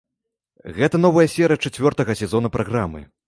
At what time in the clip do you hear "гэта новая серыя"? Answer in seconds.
0.77-1.63